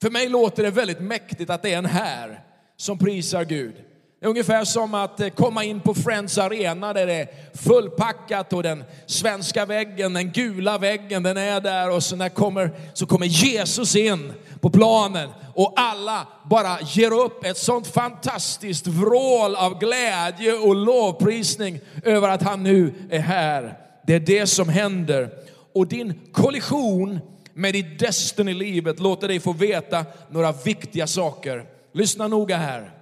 För 0.01 0.09
mig 0.09 0.29
låter 0.29 0.63
det 0.63 0.71
väldigt 0.71 0.99
mäktigt 0.99 1.49
att 1.49 1.61
det 1.61 1.73
är 1.73 1.77
en 1.77 1.85
här 1.85 2.43
som 2.77 2.99
prisar 2.99 3.43
Gud. 3.43 3.75
Det 4.19 4.25
är 4.25 4.29
ungefär 4.29 4.65
som 4.65 4.93
att 4.93 5.19
eh, 5.19 5.29
komma 5.29 5.63
in 5.63 5.79
på 5.79 5.93
Friends 5.93 6.37
Arena 6.37 6.93
där 6.93 7.07
det 7.07 7.13
är 7.13 7.27
fullpackat 7.53 8.53
och 8.53 8.63
den 8.63 8.83
svenska 9.05 9.65
väggen, 9.65 10.13
den 10.13 10.31
gula 10.31 10.77
väggen, 10.77 11.23
den 11.23 11.37
är 11.37 11.61
där 11.61 11.91
och 11.91 12.03
så, 12.03 12.15
när 12.15 12.29
kommer, 12.29 12.71
så 12.93 13.05
kommer 13.05 13.25
Jesus 13.25 13.95
in 13.95 14.33
på 14.61 14.69
planen 14.69 15.29
och 15.55 15.73
alla 15.75 16.27
bara 16.49 16.81
ger 16.81 17.13
upp 17.13 17.45
ett 17.45 17.57
sånt 17.57 17.87
fantastiskt 17.87 18.87
vrål 18.87 19.55
av 19.55 19.79
glädje 19.79 20.53
och 20.53 20.75
lovprisning 20.75 21.79
över 22.03 22.29
att 22.29 22.43
han 22.43 22.63
nu 22.63 22.93
är 23.09 23.19
här. 23.19 23.77
Det 24.07 24.15
är 24.15 24.19
det 24.19 24.47
som 24.47 24.69
händer. 24.69 25.29
Och 25.73 25.87
din 25.87 26.13
kollision 26.31 27.19
med 27.53 27.73
ditt 27.73 27.99
Destiny-livet 27.99 28.99
låter 28.99 29.27
dig 29.27 29.39
få 29.39 29.53
veta 29.53 30.05
några 30.29 30.51
viktiga 30.51 31.07
saker. 31.07 31.65
Lyssna 31.93 32.27
noga 32.27 32.57
här. 32.57 32.98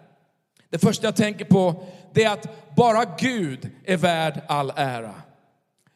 Det 0.69 0.79
första 0.79 1.07
jag 1.07 1.15
tänker 1.15 1.45
på 1.45 1.87
det 2.13 2.23
är 2.23 2.33
att 2.33 2.75
bara 2.75 3.05
Gud 3.19 3.69
är 3.85 3.97
värd 3.97 4.41
all 4.47 4.73
ära. 4.75 5.15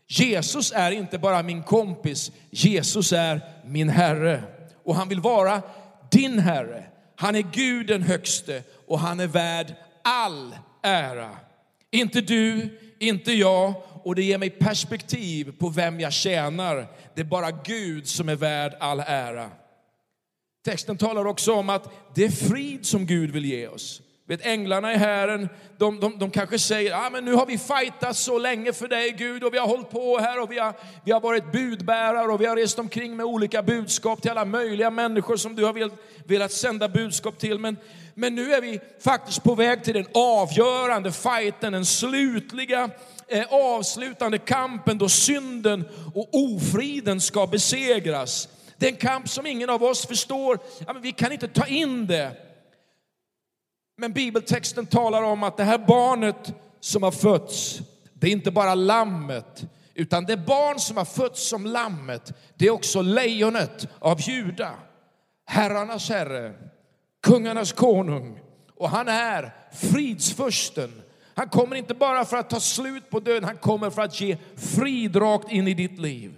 Jesus 0.07 0.71
är 0.71 0.91
inte 0.91 1.17
bara 1.17 1.43
min 1.43 1.63
kompis, 1.63 2.31
Jesus 2.49 3.13
är 3.13 3.41
min 3.65 3.89
Herre. 3.89 4.43
Och 4.83 4.95
han 4.95 5.09
vill 5.09 5.21
vara 5.21 5.61
din 6.11 6.39
Herre. 6.39 6.83
Han 7.15 7.35
är 7.35 7.41
Gud 7.51 7.87
den 7.87 8.01
högste 8.01 8.63
och 8.87 8.99
han 8.99 9.19
är 9.19 9.27
värd 9.27 9.75
all 10.03 10.55
ära. 10.83 11.29
Inte 11.91 12.21
du, 12.21 12.79
inte 12.99 13.31
jag 13.31 13.73
och 14.03 14.15
det 14.15 14.23
ger 14.23 14.37
mig 14.37 14.49
perspektiv 14.49 15.53
på 15.59 15.69
vem 15.69 15.99
jag 15.99 16.13
tjänar. 16.13 16.87
Det 17.15 17.21
är 17.21 17.25
bara 17.25 17.51
Gud 17.51 18.07
som 18.07 18.29
är 18.29 18.35
värd 18.35 18.75
all 18.79 18.99
ära. 18.99 19.49
Texten 20.65 20.97
talar 20.97 21.25
också 21.25 21.53
om 21.53 21.69
att 21.69 22.15
det 22.15 22.23
är 22.23 22.31
frid 22.31 22.85
som 22.85 23.05
Gud 23.05 23.31
vill 23.31 23.45
ge 23.45 23.67
oss. 23.67 24.01
Vet, 24.31 24.45
änglarna 24.45 24.93
i 24.93 24.97
hären, 24.97 25.49
de, 25.77 25.99
de, 25.99 26.19
de 26.19 26.31
kanske 26.31 26.59
säger, 26.59 26.93
ah, 26.93 27.09
men 27.09 27.25
nu 27.25 27.33
har 27.33 27.45
vi 27.45 27.57
fightat 27.57 28.17
så 28.17 28.37
länge 28.39 28.73
för 28.73 28.87
dig 28.87 29.11
Gud 29.11 29.43
och 29.43 29.53
vi 29.53 29.57
har 29.57 29.67
hållit 29.67 29.89
på 29.89 30.19
här 30.19 30.41
och 30.41 30.51
vi 30.51 30.59
har, 30.59 30.73
vi 31.05 31.11
har 31.11 31.19
varit 31.19 31.51
budbärare 31.51 32.27
och 32.31 32.41
vi 32.41 32.45
har 32.45 32.55
rest 32.55 32.79
omkring 32.79 33.17
med 33.17 33.25
olika 33.25 33.63
budskap 33.63 34.21
till 34.21 34.31
alla 34.31 34.45
möjliga 34.45 34.89
människor 34.89 35.37
som 35.37 35.55
du 35.55 35.65
har 35.65 35.73
velat, 35.73 35.93
velat 36.25 36.51
sända 36.51 36.89
budskap 36.89 37.39
till. 37.39 37.59
Men, 37.59 37.77
men 38.13 38.35
nu 38.35 38.53
är 38.53 38.61
vi 38.61 38.79
faktiskt 39.03 39.43
på 39.43 39.55
väg 39.55 39.83
till 39.83 39.93
den 39.93 40.07
avgörande 40.13 41.11
fighten, 41.11 41.73
den 41.73 41.85
slutliga 41.85 42.89
eh, 43.27 43.45
avslutande 43.49 44.37
kampen 44.37 44.97
då 44.97 45.09
synden 45.09 45.85
och 46.15 46.29
ofriden 46.31 47.21
ska 47.21 47.47
besegras. 47.47 48.47
Det 48.77 48.85
är 48.85 48.91
en 48.91 48.97
kamp 48.97 49.29
som 49.29 49.45
ingen 49.45 49.69
av 49.69 49.83
oss 49.83 50.05
förstår, 50.05 50.59
ja, 50.87 50.93
men 50.93 51.01
vi 51.01 51.11
kan 51.11 51.31
inte 51.31 51.47
ta 51.47 51.65
in 51.65 52.07
det. 52.07 52.50
Men 54.01 54.13
bibeltexten 54.13 54.85
talar 54.85 55.23
om 55.23 55.43
att 55.43 55.57
det 55.57 55.63
här 55.63 55.77
barnet 55.77 56.53
som 56.79 57.03
har 57.03 57.11
fötts, 57.11 57.79
det 58.13 58.27
är 58.27 58.31
inte 58.31 58.51
bara 58.51 58.75
lammet, 58.75 59.63
utan 59.93 60.25
det 60.25 60.37
barn 60.37 60.79
som 60.79 60.97
har 60.97 61.05
fötts 61.05 61.47
som 61.47 61.65
lammet, 61.65 62.33
det 62.55 62.67
är 62.67 62.71
också 62.71 63.01
lejonet 63.01 63.87
av 63.99 64.21
Juda. 64.21 64.71
Herrarnas 65.45 66.09
herre, 66.09 66.53
kungarnas 67.23 67.71
konung. 67.71 68.39
Och 68.75 68.89
han 68.89 69.07
är 69.07 69.53
fridsfursten. 69.73 71.01
Han 71.35 71.49
kommer 71.49 71.75
inte 71.75 71.93
bara 71.93 72.25
för 72.25 72.37
att 72.37 72.49
ta 72.49 72.59
slut 72.59 73.09
på 73.09 73.19
döden, 73.19 73.43
han 73.43 73.57
kommer 73.57 73.89
för 73.89 74.01
att 74.01 74.21
ge 74.21 74.37
frid 74.55 75.15
rakt 75.15 75.51
in 75.51 75.67
i 75.67 75.73
ditt 75.73 75.99
liv. 75.99 76.33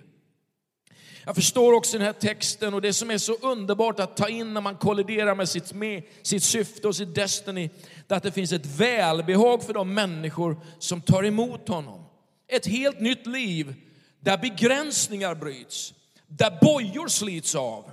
Jag 1.25 1.35
förstår 1.35 1.73
också 1.73 1.97
den 1.97 2.05
här 2.05 2.13
texten 2.13 2.73
och 2.73 2.81
det 2.81 2.93
som 2.93 3.11
är 3.11 3.17
så 3.17 3.33
underbart 3.33 3.99
att 3.99 4.17
ta 4.17 4.29
in 4.29 4.53
när 4.53 4.61
man 4.61 4.75
kolliderar 4.75 5.35
med 5.35 5.49
sitt, 5.49 5.73
med 5.73 6.03
sitt 6.21 6.43
syfte 6.43 6.87
och 6.87 6.95
sitt 6.95 7.15
destiny, 7.15 7.69
det 8.07 8.13
är 8.13 8.17
att 8.17 8.23
det 8.23 8.31
finns 8.31 8.51
ett 8.51 8.65
välbehag 8.65 9.63
för 9.63 9.73
de 9.73 9.93
människor 9.93 10.57
som 10.79 11.01
tar 11.01 11.23
emot 11.23 11.67
honom. 11.67 12.05
Ett 12.47 12.65
helt 12.65 12.99
nytt 12.99 13.27
liv 13.27 13.75
där 14.19 14.37
begränsningar 14.37 15.35
bryts, 15.35 15.93
där 16.27 16.57
bojor 16.61 17.07
slits 17.07 17.55
av. 17.55 17.91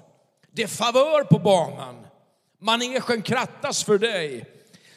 Det 0.53 0.63
är 0.63 0.67
favör 0.67 1.25
på 1.25 1.39
banan. 1.39 2.07
Manegen 2.61 3.23
krattas 3.23 3.85
för 3.85 3.99
dig. 3.99 4.45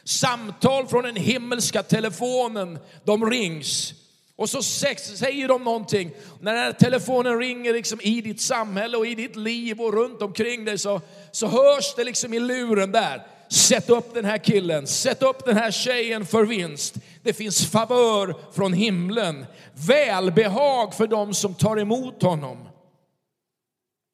Samtal 0.03 0.87
från 0.87 1.03
den 1.03 1.15
himmelska 1.15 1.83
telefonen, 1.83 2.79
de 3.03 3.29
rings. 3.29 3.93
Och 4.35 4.49
så 4.49 4.63
säger 4.63 5.47
de 5.47 5.63
någonting. 5.63 6.11
När 6.39 6.53
den 6.53 6.63
här 6.63 6.73
telefonen 6.73 7.39
ringer 7.39 7.73
liksom 7.73 8.01
i 8.01 8.21
ditt 8.21 8.41
samhälle 8.41 8.97
och 8.97 9.07
i 9.07 9.15
ditt 9.15 9.35
liv 9.35 9.81
och 9.81 9.93
runt 9.93 10.21
omkring 10.21 10.65
dig 10.65 10.77
så, 10.77 11.01
så 11.31 11.47
hörs 11.47 11.95
det 11.95 12.03
liksom 12.03 12.33
i 12.33 12.39
luren 12.39 12.91
där. 12.91 13.27
Sätt 13.49 13.89
upp 13.89 14.13
den 14.13 14.25
här 14.25 14.37
killen, 14.37 14.87
sätt 14.87 15.23
upp 15.23 15.45
den 15.45 15.57
här 15.57 15.71
tjejen 15.71 16.25
för 16.25 16.45
vinst. 16.45 16.95
Det 17.23 17.33
finns 17.33 17.71
favör 17.71 18.35
från 18.53 18.73
himlen, 18.73 19.45
välbehag 19.87 20.93
för 20.93 21.07
dem 21.07 21.33
som 21.33 21.53
tar 21.53 21.79
emot 21.79 22.23
honom. 22.23 22.69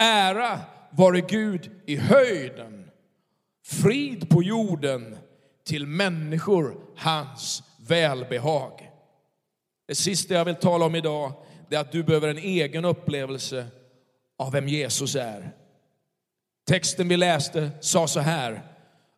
Ära 0.01 0.59
vare 0.91 1.21
Gud 1.21 1.71
i 1.85 1.95
höjden, 1.95 2.89
frid 3.65 4.29
på 4.29 4.43
jorden 4.43 5.17
till 5.65 5.87
människor 5.87 6.75
hans 6.95 7.63
välbehag. 7.87 8.88
Det 9.89 9.95
sista 9.95 10.33
jag 10.33 10.45
vill 10.45 10.55
tala 10.55 10.85
om 10.85 10.95
idag 10.95 11.33
är 11.69 11.77
att 11.77 11.91
du 11.91 12.03
behöver 12.03 12.27
en 12.27 12.37
egen 12.37 12.85
upplevelse 12.85 13.67
av 14.37 14.51
vem 14.51 14.67
Jesus 14.67 15.15
är. 15.15 15.51
Texten 16.67 17.07
vi 17.07 17.17
läste 17.17 17.71
sa 17.79 18.07
så 18.07 18.19
här. 18.19 18.61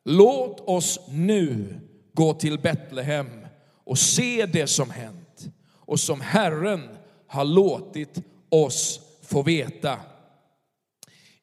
Låt 0.05 0.59
oss 0.59 0.99
nu 1.09 1.79
gå 2.13 2.33
till 2.33 2.59
Betlehem 2.59 3.45
och 3.83 3.99
se 3.99 4.45
det 4.45 4.67
som 4.67 4.89
hänt 4.89 5.47
och 5.75 5.99
som 5.99 6.21
Herren 6.21 6.89
har 7.27 7.45
låtit 7.45 8.17
oss 8.49 8.99
få 9.23 9.41
veta. 9.41 9.99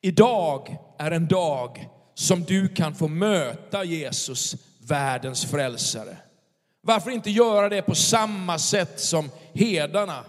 Idag 0.01 0.77
är 0.99 1.11
en 1.11 1.29
dag 1.29 1.89
som 2.15 2.45
du 2.45 2.69
kan 2.69 2.95
få 2.95 3.09
möta 3.09 3.85
Jesus, 3.85 4.57
världens 4.79 5.45
frälsare. 5.45 6.17
Varför 6.81 7.11
inte 7.11 7.31
göra 7.31 7.69
det 7.69 7.83
på 7.83 7.95
samma 7.95 8.59
sätt 8.59 9.01
som 9.01 9.31
herdarna? 9.55 10.25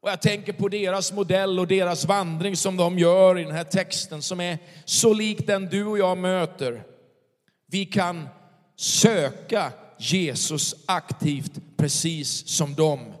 Och 0.00 0.10
jag 0.10 0.22
tänker 0.22 0.52
på 0.52 0.68
deras 0.68 1.12
modell 1.12 1.58
och 1.58 1.66
deras 1.66 2.04
vandring 2.04 2.56
som 2.56 2.76
de 2.76 2.98
gör 2.98 3.38
i 3.38 3.44
den 3.44 3.54
här 3.54 3.64
texten 3.64 4.22
som 4.22 4.40
är 4.40 4.58
så 4.84 5.12
lik 5.12 5.46
den 5.46 5.66
du 5.66 5.84
och 5.84 5.98
jag 5.98 6.18
möter. 6.18 6.82
Vi 7.66 7.86
kan 7.86 8.28
söka 8.76 9.72
Jesus 9.98 10.74
aktivt 10.86 11.52
precis 11.76 12.48
som 12.48 12.74
dem. 12.74 13.12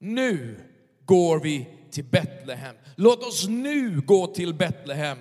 Nu 0.00 0.60
går 1.04 1.40
vi 1.40 1.68
till 1.90 2.04
Betlehem. 2.04 2.76
Låt 2.94 3.26
oss 3.26 3.48
nu 3.48 4.00
gå 4.00 4.26
till 4.26 4.54
Betlehem. 4.54 5.18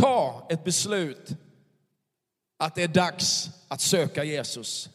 Ta 0.00 0.46
ett 0.50 0.64
beslut 0.64 1.30
att 2.62 2.74
det 2.74 2.82
är 2.82 2.88
dags 2.88 3.50
att 3.68 3.80
söka 3.80 4.24
Jesus. 4.24 4.88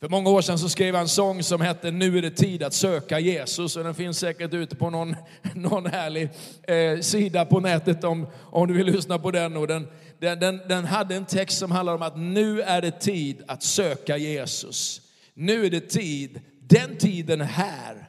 För 0.00 0.08
många 0.08 0.30
år 0.30 0.42
sedan 0.42 0.58
så 0.58 0.68
skrev 0.68 0.94
jag 0.94 1.00
en 1.00 1.08
sång 1.08 1.42
som 1.42 1.60
hette 1.60 1.90
Nu 1.90 2.18
är 2.18 2.22
det 2.22 2.30
tid 2.30 2.62
att 2.62 2.74
söka 2.74 3.18
Jesus. 3.18 3.76
Och 3.76 3.84
den 3.84 3.94
finns 3.94 4.18
säkert 4.18 4.54
ute 4.54 4.76
på 4.76 4.90
någon, 4.90 5.16
någon 5.54 5.86
härlig 5.86 6.28
eh, 6.62 7.00
sida 7.00 7.44
på 7.44 7.60
nätet 7.60 8.04
om, 8.04 8.26
om 8.40 8.68
du 8.68 8.74
vill 8.74 8.86
lyssna 8.86 9.18
på 9.18 9.30
den. 9.30 9.56
Och 9.56 9.66
den, 9.66 9.88
den, 10.18 10.38
den, 10.40 10.60
den 10.68 10.84
hade 10.84 11.14
en 11.14 11.26
text 11.26 11.58
som 11.58 11.70
handlar 11.70 11.94
om 11.94 12.02
att 12.02 12.18
nu 12.18 12.62
är 12.62 12.82
det 12.82 13.00
tid 13.00 13.42
att 13.46 13.62
söka 13.62 14.16
Jesus. 14.16 15.00
Nu 15.34 15.66
är 15.66 15.70
det 15.70 15.80
tid, 15.80 16.40
den 16.60 16.96
tiden 16.96 17.40
är 17.40 17.44
här. 17.44 18.08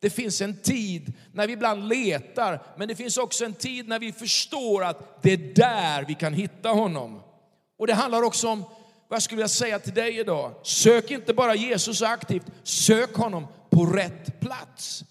Det 0.00 0.10
finns 0.10 0.40
en 0.40 0.56
tid 0.56 1.12
när 1.32 1.46
vi 1.46 1.52
ibland 1.52 1.88
letar, 1.88 2.62
men 2.76 2.88
det 2.88 2.96
finns 2.96 3.16
också 3.16 3.44
en 3.44 3.54
tid 3.54 3.88
när 3.88 3.98
vi 3.98 4.12
förstår 4.12 4.84
att 4.84 5.22
det 5.22 5.32
är 5.32 5.54
där 5.54 6.04
vi 6.08 6.14
kan 6.14 6.34
hitta 6.34 6.68
honom. 6.68 7.20
Och 7.82 7.88
det 7.88 7.94
handlar 7.94 8.22
också 8.22 8.48
om 8.48 8.60
vad 9.08 9.16
jag 9.16 9.22
skulle 9.22 9.36
vilja 9.36 9.48
säga 9.48 9.78
till 9.78 9.94
dig 9.94 10.18
idag. 10.18 10.54
Sök 10.62 11.10
inte 11.10 11.34
bara 11.34 11.54
Jesus 11.54 12.02
aktivt, 12.02 12.46
sök 12.62 13.14
honom 13.14 13.46
på 13.70 13.86
rätt 13.86 14.40
plats. 14.40 15.04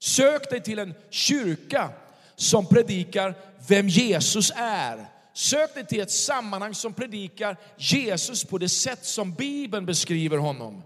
Sök 0.00 0.50
dig 0.50 0.62
till 0.62 0.78
en 0.78 0.94
kyrka 1.10 1.90
som 2.36 2.66
predikar 2.66 3.34
vem 3.68 3.88
Jesus 3.88 4.52
är. 4.56 5.06
Sök 5.34 5.74
dig 5.74 5.86
till 5.86 6.00
ett 6.00 6.10
sammanhang 6.10 6.74
som 6.74 6.94
predikar 6.94 7.56
Jesus 7.76 8.44
på 8.44 8.58
det 8.58 8.68
sätt 8.68 9.04
som 9.04 9.32
Bibeln 9.32 9.86
beskriver 9.86 10.38
honom. 10.38 10.82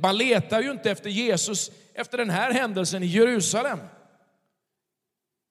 Man 0.00 0.16
letar 0.16 0.62
ju 0.62 0.70
inte 0.70 0.90
efter 0.90 1.10
Jesus 1.10 1.70
efter 1.94 2.18
den 2.18 2.30
här 2.30 2.52
händelsen 2.52 3.02
i 3.02 3.06
Jerusalem. 3.06 3.78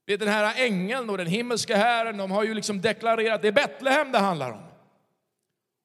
Den 0.06 0.28
här 0.28 0.54
ängeln 0.66 1.10
och 1.10 1.18
den 1.18 1.28
himmelska 1.28 1.78
Herren, 1.78 2.18
de 2.18 2.32
har 2.32 2.44
ju 2.44 2.54
liksom 2.54 2.82
deklarerat 2.82 3.36
att 3.36 3.42
det 3.42 3.48
är 3.48 3.52
Betlehem 3.52 4.12
det 4.12 4.20
handlar 4.20 4.52
om. 4.52 4.71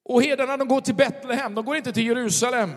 Och 0.07 0.23
herdarna 0.23 0.57
de 0.57 0.67
går 0.67 0.81
till 0.81 0.95
Betlehem, 0.95 1.55
de 1.55 1.65
går 1.65 1.75
inte 1.77 1.93
till 1.93 2.05
Jerusalem. 2.05 2.71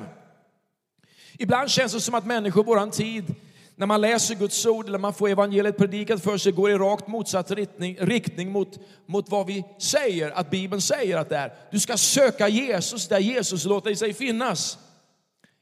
Ibland 1.39 1.71
känns 1.71 1.93
det 1.93 2.01
som 2.01 2.15
att 2.15 2.27
människor 2.27 2.65
i 2.65 2.67
vår 2.67 2.91
tid, 2.91 3.35
när 3.77 3.87
man 3.87 4.01
läser 4.01 4.35
Guds 4.35 4.67
ord 4.67 4.89
eller 4.89 4.99
man 4.99 5.15
får 5.15 5.29
evangeliet 5.29 5.77
predikat 5.77 6.23
för 6.23 6.39
sig, 6.39 6.53
går 6.53 6.71
i 6.71 6.75
rakt 6.75 7.07
motsatt 7.07 7.51
riktning, 7.51 7.97
riktning 8.01 8.53
mot, 8.53 8.79
mot 9.07 9.29
vad 9.29 9.47
vi 9.47 9.65
säger, 9.79 10.31
att 10.31 10.51
Bibeln 10.51 10.83
säger 10.83 11.17
att 11.17 11.29
det 11.29 11.37
är. 11.37 11.53
Du 11.71 11.81
ska 11.81 11.97
söka 11.97 12.49
Jesus 12.49 13.09
där 13.09 13.19
Jesus 13.19 13.65
låter 13.65 13.95
sig 13.95 14.15
finnas. 14.15 14.79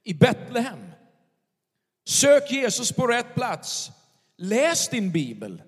I 0.05 0.15
Betlehem. 0.15 0.91
Sök 2.09 2.53
Jesus 2.53 2.93
på 2.93 3.07
rätt 3.07 3.35
plats. 3.35 3.91
Läs 4.39 4.89
din 4.89 5.13
bibel. 5.13 5.63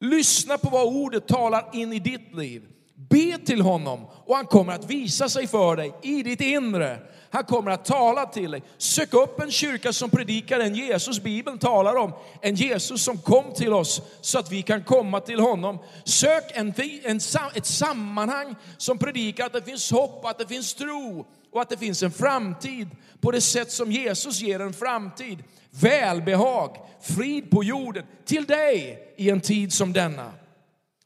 Lyssna 0.00 0.58
på 0.58 0.70
vad 0.70 0.86
ordet 0.86 1.28
talar 1.28 1.70
in 1.72 1.92
i 1.92 1.98
ditt 1.98 2.34
liv. 2.34 2.62
Be 3.08 3.38
till 3.38 3.60
honom 3.60 4.06
och 4.26 4.36
han 4.36 4.46
kommer 4.46 4.72
att 4.72 4.90
visa 4.90 5.28
sig 5.28 5.46
för 5.46 5.76
dig 5.76 5.94
i 6.02 6.22
ditt 6.22 6.40
inre. 6.40 6.98
Han 7.30 7.44
kommer 7.44 7.70
att 7.70 7.84
tala 7.84 8.26
till 8.26 8.50
dig. 8.50 8.62
Sök 8.78 9.14
upp 9.14 9.40
en 9.40 9.50
kyrka 9.50 9.92
som 9.92 10.10
predikar 10.10 10.60
en 10.60 10.74
Jesus 10.74 11.20
Bibeln 11.20 11.58
talar 11.58 11.96
om. 11.96 12.12
En 12.40 12.54
Jesus 12.54 13.04
som 13.04 13.18
kom 13.18 13.54
till 13.54 13.72
oss 13.72 14.02
så 14.20 14.38
att 14.38 14.52
vi 14.52 14.62
kan 14.62 14.84
komma 14.84 15.20
till 15.20 15.40
honom. 15.40 15.78
Sök 16.04 16.44
en, 16.54 16.74
en, 17.04 17.20
ett 17.54 17.66
sammanhang 17.66 18.54
som 18.76 18.98
predikar 18.98 19.46
att 19.46 19.52
det 19.52 19.62
finns 19.62 19.90
hopp, 19.90 20.24
att 20.24 20.38
det 20.38 20.46
finns 20.46 20.74
tro 20.74 21.26
och 21.52 21.60
att 21.62 21.68
det 21.68 21.76
finns 21.76 22.02
en 22.02 22.12
framtid 22.12 22.88
på 23.20 23.30
det 23.30 23.40
sätt 23.40 23.72
som 23.72 23.92
Jesus 23.92 24.40
ger 24.40 24.60
en 24.60 24.72
framtid. 24.72 25.38
Välbehag, 25.70 26.76
frid 27.00 27.50
på 27.50 27.64
jorden 27.64 28.04
till 28.24 28.44
dig 28.44 28.98
i 29.16 29.30
en 29.30 29.40
tid 29.40 29.72
som 29.72 29.92
denna. 29.92 30.32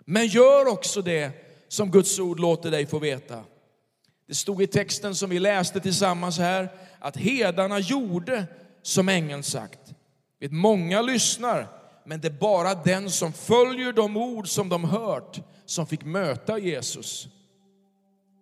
Men 0.04 0.26
gör 0.26 0.68
också 0.68 1.02
det 1.02 1.45
som 1.76 1.90
Guds 1.90 2.18
ord 2.18 2.40
låter 2.40 2.70
dig 2.70 2.86
få 2.86 2.98
veta. 2.98 3.44
Det 4.28 4.34
stod 4.34 4.62
i 4.62 4.66
texten 4.66 5.14
som 5.14 5.30
vi 5.30 5.38
läste 5.38 5.80
tillsammans 5.80 6.38
här 6.38 6.68
att 6.98 7.16
hedarna 7.16 7.78
gjorde 7.78 8.44
som 8.82 9.08
ängeln 9.08 9.42
sagt. 9.42 9.80
Vet, 10.40 10.52
många 10.52 11.02
lyssnar, 11.02 11.68
men 12.04 12.20
det 12.20 12.28
är 12.28 12.32
bara 12.32 12.74
den 12.74 13.10
som 13.10 13.32
följer 13.32 13.92
de 13.92 14.16
ord 14.16 14.48
som 14.48 14.68
de 14.68 14.84
hört 14.84 15.40
som 15.66 15.86
fick 15.86 16.04
möta 16.04 16.58
Jesus. 16.58 17.28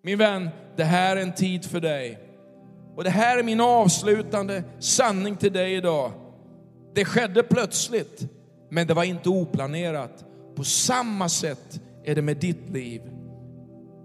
Min 0.03 0.19
vän, 0.19 0.51
det 0.77 0.85
här 0.85 1.17
är 1.17 1.23
en 1.23 1.35
tid 1.35 1.65
för 1.65 1.81
dig. 1.81 2.19
Och 2.97 3.05
det 3.05 3.11
här 3.11 3.39
är 3.39 3.43
min 3.43 3.61
avslutande 3.61 4.65
sanning 4.79 5.37
till 5.37 5.53
dig 5.53 5.75
idag. 5.75 6.13
Det 6.95 7.05
skedde 7.05 7.43
plötsligt, 7.43 8.27
men 8.71 8.87
det 8.87 8.95
var 8.95 9.05
inte 9.05 9.29
oplanerat. 9.29 10.25
På 10.57 10.65
samma 10.65 11.29
sätt 11.29 11.81
är 12.05 12.15
det 12.15 12.23
med 12.23 12.37
ditt 12.37 12.71
liv. 12.71 13.03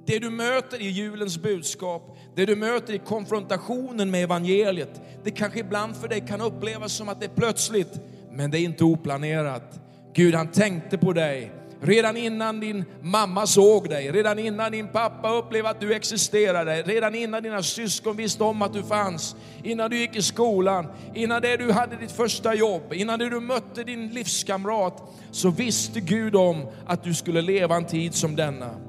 Det 0.09 0.19
du 0.19 0.29
möter 0.29 0.81
i 0.81 0.89
julens 0.89 1.37
budskap, 1.37 2.17
det 2.35 2.45
du 2.45 2.55
möter 2.55 2.93
i 2.93 2.97
konfrontationen 2.97 4.11
med 4.11 4.23
evangeliet, 4.23 5.01
det 5.23 5.31
kanske 5.31 5.59
ibland 5.59 5.95
för 5.95 6.07
dig 6.07 6.25
kan 6.27 6.41
upplevas 6.41 6.93
som 6.93 7.09
att 7.09 7.19
det 7.19 7.25
är 7.25 7.35
plötsligt, 7.35 7.99
men 8.31 8.51
det 8.51 8.59
är 8.59 8.61
inte 8.61 8.83
oplanerat. 8.83 9.79
Gud 10.13 10.35
han 10.35 10.47
tänkte 10.47 10.97
på 10.97 11.13
dig 11.13 11.51
redan 11.81 12.17
innan 12.17 12.59
din 12.59 12.85
mamma 13.01 13.47
såg 13.47 13.89
dig, 13.89 14.11
redan 14.11 14.39
innan 14.39 14.71
din 14.71 14.87
pappa 14.87 15.33
upplevde 15.33 15.69
att 15.69 15.79
du 15.79 15.93
existerade, 15.93 16.81
redan 16.81 17.15
innan 17.15 17.43
dina 17.43 17.63
syskon 17.63 18.15
visste 18.15 18.43
om 18.43 18.61
att 18.61 18.73
du 18.73 18.83
fanns, 18.83 19.35
innan 19.63 19.89
du 19.89 19.97
gick 19.97 20.15
i 20.15 20.21
skolan, 20.21 20.87
innan 21.15 21.41
det 21.41 21.57
du 21.57 21.71
hade 21.71 21.95
ditt 21.95 22.11
första 22.11 22.55
jobb, 22.55 22.93
innan 22.93 23.19
du 23.19 23.39
mötte 23.39 23.83
din 23.83 24.07
livskamrat, 24.07 25.03
så 25.31 25.49
visste 25.49 25.99
Gud 25.99 26.35
om 26.35 26.65
att 26.85 27.03
du 27.03 27.13
skulle 27.13 27.41
leva 27.41 27.75
en 27.75 27.85
tid 27.85 28.13
som 28.13 28.35
denna. 28.35 28.88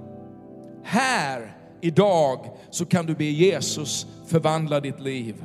Här, 0.84 1.56
idag, 1.80 2.50
så 2.70 2.84
kan 2.84 3.06
du 3.06 3.14
be 3.14 3.24
Jesus 3.24 4.06
förvandla 4.26 4.80
ditt 4.80 5.00
liv. 5.00 5.44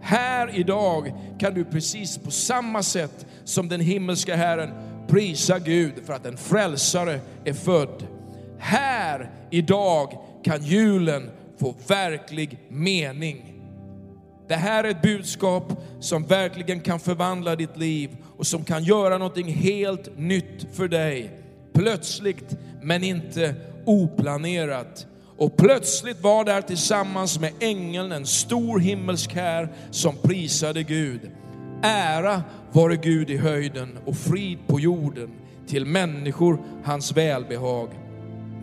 Här 0.00 0.50
idag 0.58 1.14
kan 1.38 1.54
du 1.54 1.64
precis 1.64 2.18
på 2.18 2.30
samma 2.30 2.82
sätt 2.82 3.26
som 3.44 3.68
den 3.68 3.80
himmelska 3.80 4.36
Herren 4.36 4.70
prisa 5.08 5.58
Gud 5.58 5.94
för 6.06 6.12
att 6.12 6.26
en 6.26 6.36
frälsare 6.36 7.20
är 7.44 7.52
född. 7.52 8.06
Här 8.58 9.30
idag 9.50 10.18
kan 10.44 10.62
julen 10.62 11.30
få 11.60 11.74
verklig 11.86 12.58
mening. 12.68 13.54
Det 14.48 14.54
här 14.54 14.84
är 14.84 14.88
ett 14.88 15.02
budskap 15.02 15.72
som 16.00 16.26
verkligen 16.26 16.80
kan 16.80 17.00
förvandla 17.00 17.56
ditt 17.56 17.76
liv 17.76 18.16
och 18.36 18.46
som 18.46 18.64
kan 18.64 18.84
göra 18.84 19.18
någonting 19.18 19.48
helt 19.48 20.18
nytt 20.18 20.66
för 20.72 20.88
dig. 20.88 21.43
Plötsligt, 21.74 22.56
men 22.82 23.04
inte 23.04 23.54
oplanerat. 23.84 25.06
Och 25.36 25.56
plötsligt 25.56 26.22
var 26.22 26.44
där 26.44 26.62
tillsammans 26.62 27.40
med 27.40 27.52
ängeln 27.60 28.12
en 28.12 28.26
stor 28.26 28.78
himmelsk 28.78 29.34
här 29.34 29.68
som 29.90 30.16
prisade 30.16 30.82
Gud. 30.82 31.20
Ära 31.82 32.42
vare 32.72 32.96
Gud 32.96 33.30
i 33.30 33.36
höjden 33.36 33.98
och 34.04 34.16
frid 34.16 34.58
på 34.66 34.80
jorden 34.80 35.30
till 35.66 35.86
människor 35.86 36.58
hans 36.84 37.12
välbehag. 37.12 37.88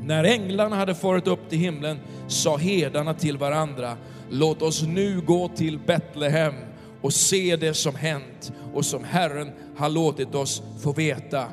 När 0.03 0.23
änglarna 0.23 0.75
hade 0.75 0.95
farit 0.95 1.27
upp 1.27 1.49
till 1.49 1.59
himlen 1.59 1.99
sa 2.27 2.57
herdarna 2.57 3.13
till 3.13 3.37
varandra, 3.37 3.97
låt 4.29 4.61
oss 4.61 4.81
nu 4.81 5.21
gå 5.21 5.47
till 5.47 5.79
Betlehem 5.79 6.53
och 7.01 7.13
se 7.13 7.55
det 7.55 7.73
som 7.73 7.95
hänt 7.95 8.53
och 8.73 8.85
som 8.85 9.03
Herren 9.03 9.51
har 9.77 9.89
låtit 9.89 10.35
oss 10.35 10.63
få 10.83 10.93
veta. 10.93 11.45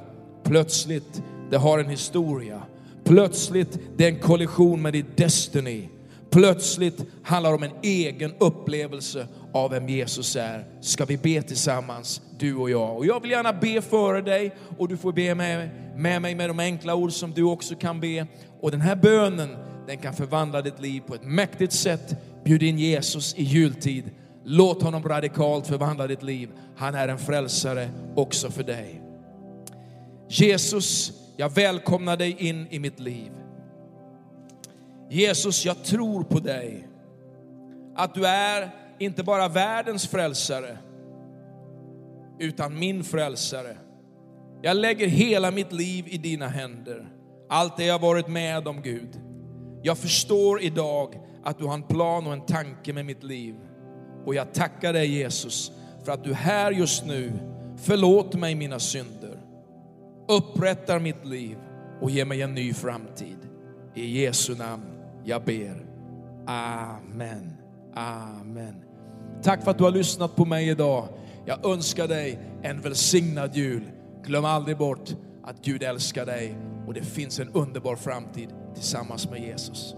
Plötsligt, 0.44 1.22
det 1.50 1.56
har 1.56 1.78
en 1.78 1.88
historia. 1.88 2.62
Plötsligt, 3.04 3.78
det 3.96 4.04
är 4.04 4.08
en 4.08 4.20
kollision 4.20 4.82
med 4.82 4.92
ditt 4.92 5.16
Destiny. 5.16 5.88
Plötsligt 6.30 7.04
handlar 7.22 7.50
det 7.50 7.56
om 7.56 7.62
en 7.62 7.82
egen 7.82 8.34
upplevelse 8.38 9.26
av 9.52 9.70
vem 9.70 9.88
Jesus 9.88 10.36
är. 10.36 10.66
Ska 10.80 11.04
vi 11.04 11.16
be 11.16 11.42
tillsammans, 11.42 12.22
du 12.38 12.54
och 12.54 12.70
jag? 12.70 12.96
Och 12.96 13.06
jag 13.06 13.20
vill 13.20 13.30
gärna 13.30 13.52
be 13.52 13.82
före 13.82 14.20
dig 14.20 14.54
och 14.78 14.88
du 14.88 14.96
får 14.96 15.12
be 15.12 15.34
med, 15.34 15.70
med 15.96 16.22
mig 16.22 16.34
med 16.34 16.50
de 16.50 16.58
enkla 16.58 16.94
ord 16.94 17.12
som 17.12 17.32
du 17.32 17.42
också 17.42 17.74
kan 17.74 18.00
be. 18.00 18.26
Och 18.60 18.70
den 18.70 18.80
här 18.80 18.96
bönen, 18.96 19.56
den 19.86 19.98
kan 19.98 20.14
förvandla 20.14 20.62
ditt 20.62 20.80
liv 20.80 21.02
på 21.06 21.14
ett 21.14 21.24
mäktigt 21.24 21.72
sätt. 21.72 22.16
Bjud 22.44 22.62
in 22.62 22.78
Jesus 22.78 23.34
i 23.34 23.42
jultid. 23.42 24.10
Låt 24.44 24.82
honom 24.82 25.02
radikalt 25.02 25.66
förvandla 25.66 26.06
ditt 26.06 26.22
liv. 26.22 26.48
Han 26.76 26.94
är 26.94 27.08
en 27.08 27.18
frälsare 27.18 27.88
också 28.14 28.50
för 28.50 28.62
dig. 28.62 29.02
Jesus, 30.28 31.12
jag 31.40 31.54
välkomnar 31.54 32.16
dig 32.16 32.48
in 32.48 32.66
i 32.70 32.78
mitt 32.78 33.00
liv. 33.00 33.32
Jesus, 35.10 35.64
jag 35.64 35.84
tror 35.84 36.24
på 36.24 36.38
dig. 36.38 36.88
Att 37.96 38.14
du 38.14 38.26
är 38.26 38.70
inte 38.98 39.22
bara 39.22 39.48
världens 39.48 40.06
frälsare, 40.06 40.78
utan 42.38 42.78
min 42.78 43.04
frälsare. 43.04 43.76
Jag 44.62 44.76
lägger 44.76 45.06
hela 45.06 45.50
mitt 45.50 45.72
liv 45.72 46.04
i 46.08 46.18
dina 46.18 46.48
händer. 46.48 47.08
Allt 47.48 47.76
det 47.76 47.84
jag 47.84 47.98
varit 47.98 48.28
med 48.28 48.68
om, 48.68 48.82
Gud. 48.82 49.20
Jag 49.82 49.98
förstår 49.98 50.62
idag 50.62 51.20
att 51.44 51.58
du 51.58 51.64
har 51.64 51.74
en 51.74 51.82
plan 51.82 52.26
och 52.26 52.32
en 52.32 52.46
tanke 52.46 52.92
med 52.92 53.06
mitt 53.06 53.24
liv. 53.24 53.54
Och 54.26 54.34
jag 54.34 54.54
tackar 54.54 54.92
dig 54.92 55.10
Jesus 55.10 55.72
för 56.04 56.12
att 56.12 56.24
du 56.24 56.34
här 56.34 56.72
just 56.72 57.06
nu 57.06 57.32
förlåter 57.76 58.38
mig 58.38 58.54
mina 58.54 58.78
synder, 58.78 59.17
upprättar 60.28 60.98
mitt 60.98 61.26
liv 61.26 61.56
och 62.00 62.10
ger 62.10 62.24
mig 62.24 62.42
en 62.42 62.54
ny 62.54 62.74
framtid. 62.74 63.38
I 63.94 64.22
Jesu 64.22 64.54
namn 64.54 64.84
jag 65.24 65.44
ber. 65.44 65.86
Amen. 66.46 67.56
Amen. 67.94 68.74
Tack 69.42 69.64
för 69.64 69.70
att 69.70 69.78
du 69.78 69.84
har 69.84 69.90
lyssnat 69.90 70.36
på 70.36 70.44
mig 70.44 70.68
idag. 70.68 71.08
Jag 71.46 71.66
önskar 71.66 72.08
dig 72.08 72.38
en 72.62 72.80
välsignad 72.80 73.56
jul. 73.56 73.82
Glöm 74.24 74.44
aldrig 74.44 74.76
bort 74.76 75.10
att 75.44 75.64
Gud 75.64 75.82
älskar 75.82 76.26
dig 76.26 76.58
och 76.86 76.94
det 76.94 77.02
finns 77.02 77.40
en 77.40 77.48
underbar 77.48 77.96
framtid 77.96 78.48
tillsammans 78.74 79.30
med 79.30 79.40
Jesus. 79.40 79.94